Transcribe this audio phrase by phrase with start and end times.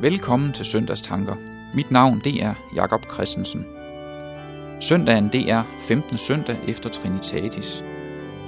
[0.00, 1.36] Velkommen til Søndagstanker.
[1.74, 3.64] Mit navn det er Jakob Christensen.
[4.80, 6.18] Søndagen det er 15.
[6.18, 7.84] søndag efter Trinitatis,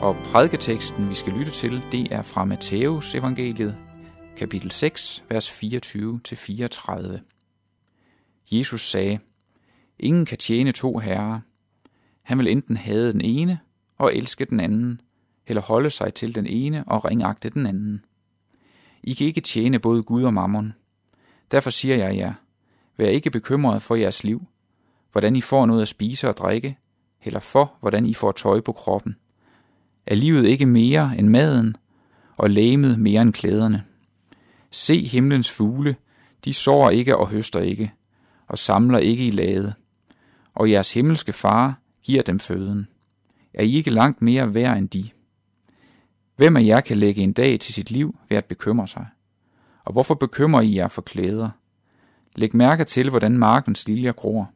[0.01, 3.77] og prædiketeksten vi skal lytte til det er fra Matthæus evangeliet,
[4.37, 7.21] kapitel 6, vers 24-34.
[8.53, 9.19] Jesus sagde,
[9.99, 11.41] Ingen kan tjene to herrer.
[12.23, 13.59] Han vil enten hade den ene
[13.99, 15.01] og elske den anden,
[15.47, 18.05] eller holde sig til den ene og ringagte den anden.
[19.03, 20.73] I kan ikke tjene både Gud og mammon.
[21.53, 22.33] Derfor siger jeg jer,
[22.97, 24.47] vær ikke bekymret for jeres liv,
[25.13, 26.79] hvordan I får noget at spise og drikke,
[27.23, 29.17] eller for, hvordan I får tøj på kroppen.
[30.07, 31.77] Er livet ikke mere end maden,
[32.37, 33.85] og læmet mere end klæderne?
[34.71, 35.97] Se himlens fugle,
[36.45, 37.93] de sår ikke og høster ikke,
[38.47, 39.75] og samler ikke i lade,
[40.55, 42.89] og jeres himmelske far giver dem føden.
[43.55, 45.11] Er I ikke langt mere værd end de?
[46.37, 49.07] Hvem af jer kan lægge en dag til sit liv ved at bekymre sig?
[49.85, 51.51] Og hvorfor bekymrer I jer for klæder?
[52.37, 54.51] Læg mærke til, hvordan markens liljer gror.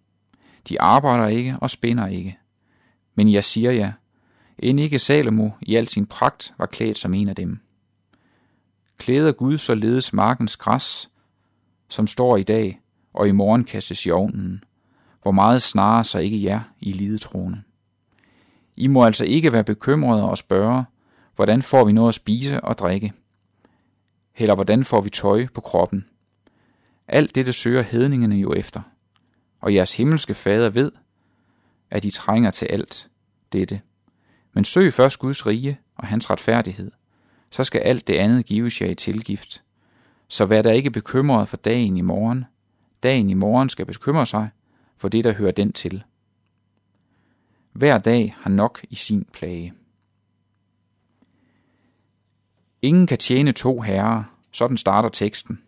[0.69, 2.39] De arbejder ikke og spinder ikke.
[3.15, 3.93] Men jeg siger jer,
[4.59, 7.61] end ikke Salomo i al sin pragt var klædt som en af dem.
[8.99, 11.11] Klæder Gud således markens græs,
[11.89, 12.81] som står i dag,
[13.15, 14.65] og i morgen kastes i ovnen,
[15.23, 17.63] hvor meget snarere sig ikke jer i lidetroende.
[18.77, 20.85] I må altså ikke være bekymrede og spørge,
[21.35, 23.13] hvordan får vi noget at spise og drikke?
[24.37, 26.05] Eller hvordan får vi tøj på kroppen?
[27.09, 28.81] Alt dette søger hedningene jo efter,
[29.61, 30.93] og jeres himmelske fader ved,
[31.91, 33.11] at I trænger til alt
[33.53, 33.81] dette.
[34.53, 36.91] Men søg først Guds rige og hans retfærdighed,
[37.51, 39.63] så skal alt det andet gives jer i tilgift.
[40.29, 42.45] Så vær der ikke bekymret for dagen i morgen.
[43.03, 44.49] Dagen i morgen skal bekymre sig
[44.97, 46.03] for det, der hører den til.
[47.73, 49.73] Hver dag har nok i sin plage.
[52.87, 55.63] Ingen kan tjene to herrer, sådan starter teksten.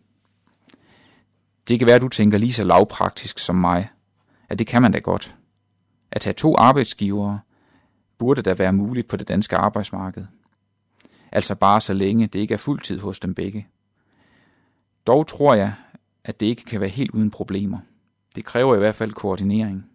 [1.69, 3.89] Det kan være, at du tænker lige så lavpraktisk som mig,
[4.49, 5.35] at det kan man da godt.
[6.11, 7.41] At have to arbejdsgivere
[8.19, 10.27] burde da være muligt på det danske arbejdsmarked.
[11.33, 13.69] Altså bare så længe det ikke er fuldtid hos dem begge.
[15.07, 15.75] Dog tror jeg,
[16.25, 17.79] at det ikke kan være helt uden problemer.
[18.35, 19.91] Det kræver i hvert fald koordinering.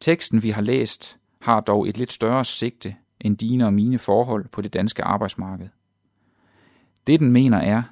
[0.00, 4.48] Teksten, vi har læst, har dog et lidt større sigte end dine og mine forhold
[4.48, 5.68] på det danske arbejdsmarked.
[7.06, 7.82] Det den mener er,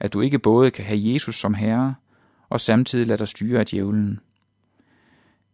[0.00, 1.94] at du ikke både kan have Jesus som herre,
[2.48, 4.20] og samtidig lade dig styre af djævlen.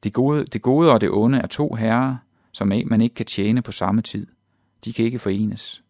[0.02, 2.16] Det gode, det gode og det onde er to herrer,
[2.52, 4.26] som man ikke kan tjene på samme tid.
[4.84, 5.82] De kan ikke forenes.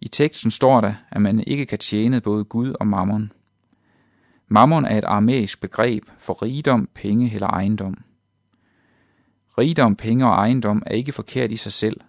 [0.00, 3.32] I teksten står der, at man ikke kan tjene både Gud og mammon.
[4.48, 7.98] Mammon er et aramæisk begreb for rigdom, penge eller ejendom.
[9.58, 12.00] Rigdom, penge og ejendom er ikke forkert i sig selv.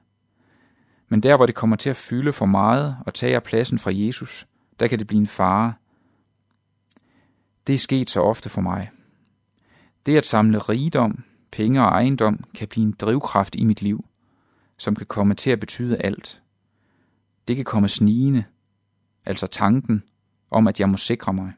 [1.07, 4.47] Men der, hvor det kommer til at fylde for meget og tage pladsen fra Jesus,
[4.79, 5.73] der kan det blive en fare.
[7.67, 8.89] Det er sket så ofte for mig.
[10.05, 14.05] Det at samle rigdom, penge og ejendom kan blive en drivkraft i mit liv,
[14.77, 16.41] som kan komme til at betyde alt.
[17.47, 18.43] Det kan komme snigende,
[19.25, 20.03] altså tanken
[20.51, 21.53] om, at jeg må sikre mig.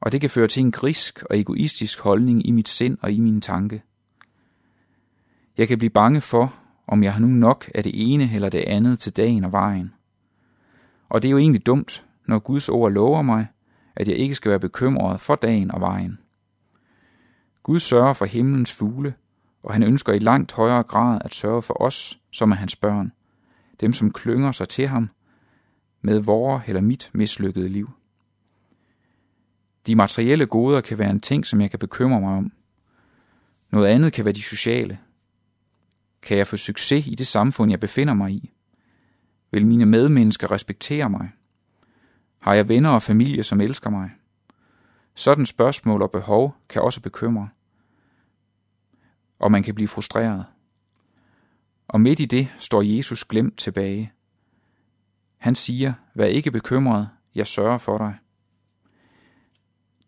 [0.00, 3.20] Og det kan føre til en grisk og egoistisk holdning i mit sind og i
[3.20, 3.82] mine tanke.
[5.58, 6.54] Jeg kan blive bange for,
[6.86, 9.92] om jeg har nu nok af det ene eller det andet til dagen og vejen.
[11.08, 13.46] Og det er jo egentlig dumt, når Guds ord lover mig,
[13.96, 16.18] at jeg ikke skal være bekymret for dagen og vejen.
[17.62, 19.14] Gud sørger for himlens fugle,
[19.62, 23.12] og han ønsker i langt højere grad at sørge for os, som er hans børn,
[23.80, 25.10] dem som klynger sig til ham,
[26.00, 27.90] med vores eller mit mislykkede liv.
[29.86, 32.52] De materielle goder kan være en ting, som jeg kan bekymre mig om.
[33.70, 34.98] Noget andet kan være de sociale.
[36.22, 38.50] Kan jeg få succes i det samfund, jeg befinder mig i?
[39.50, 41.30] Vil mine medmennesker respektere mig?
[42.42, 44.10] Har jeg venner og familie, som elsker mig?
[45.14, 47.48] Sådan spørgsmål og behov kan også bekymre.
[49.38, 50.44] Og man kan blive frustreret.
[51.88, 54.12] Og midt i det står Jesus glemt tilbage.
[55.38, 58.14] Han siger, vær ikke bekymret, jeg sørger for dig.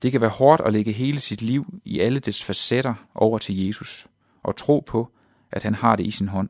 [0.02, 3.67] Det kan være hårdt at lægge hele sit liv i alle dets facetter over til
[3.67, 4.06] Jesus
[4.43, 5.10] og tro på,
[5.54, 6.48] at han har det i sin hånd.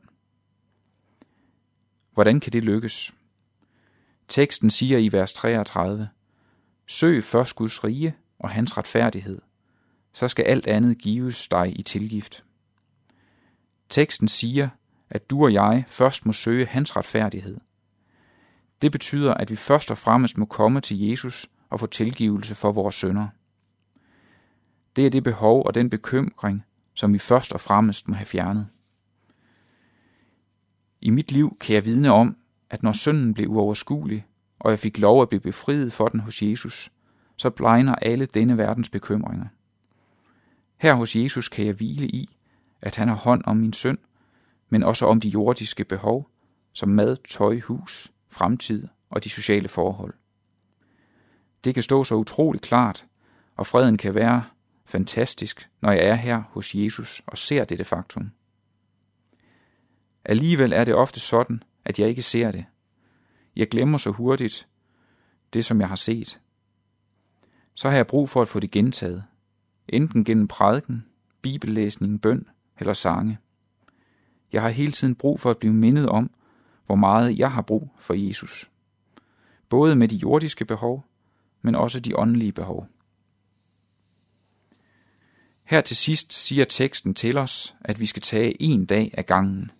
[2.13, 3.13] Hvordan kan det lykkes?
[4.27, 6.09] Teksten siger i vers 33,
[6.87, 9.41] Søg først Guds rige og hans retfærdighed,
[10.13, 12.43] så skal alt andet gives dig i tilgift.
[13.89, 14.69] Teksten siger,
[15.09, 17.57] at du og jeg først må søge hans retfærdighed.
[18.81, 22.71] Det betyder, at vi først og fremmest må komme til Jesus og få tilgivelse for
[22.71, 23.27] vores sønder.
[24.95, 26.63] Det er det behov og den bekymring,
[26.93, 28.67] som vi først og fremmest må have fjernet.
[31.05, 32.37] I mit liv kan jeg vidne om,
[32.69, 34.25] at når synden blev uoverskuelig
[34.59, 36.91] og jeg fik lov at blive befriet for den hos Jesus,
[37.37, 39.45] så blegner alle denne verdens bekymringer.
[40.77, 42.37] Her hos Jesus kan jeg hvile i,
[42.81, 43.97] at han har hånd om min synd,
[44.69, 46.29] men også om de jordiske behov,
[46.73, 50.13] som mad, tøj, hus, fremtid og de sociale forhold.
[51.63, 53.05] Det kan stå så utroligt klart,
[53.55, 54.43] og freden kan være
[54.85, 58.31] fantastisk, når jeg er her hos Jesus og ser dette faktum.
[60.25, 62.65] Alligevel er det ofte sådan, at jeg ikke ser det.
[63.55, 64.67] Jeg glemmer så hurtigt
[65.53, 66.39] det, som jeg har set.
[67.73, 69.23] Så har jeg brug for at få det gentaget,
[69.87, 71.05] enten gennem prædiken,
[71.41, 72.47] bibellæsning, bøn
[72.79, 73.37] eller sange.
[74.51, 76.31] Jeg har hele tiden brug for at blive mindet om,
[76.85, 78.69] hvor meget jeg har brug for Jesus.
[79.69, 81.05] Både med de jordiske behov,
[81.61, 82.87] men også de åndelige behov.
[85.63, 89.71] Her til sidst siger teksten til os, at vi skal tage en dag af gangen.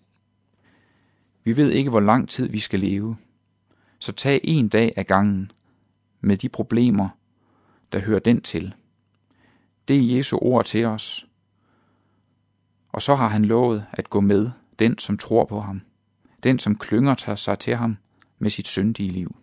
[1.46, 3.16] Vi ved ikke, hvor lang tid vi skal leve,
[3.98, 5.50] så tag en dag ad gangen
[6.20, 7.08] med de problemer,
[7.92, 8.74] der hører den til.
[9.88, 11.26] Det er Jesu ord til os.
[12.88, 15.82] Og så har han lovet at gå med den, som tror på ham,
[16.42, 17.96] den, som klynger sig til ham
[18.38, 19.36] med sit syndige liv.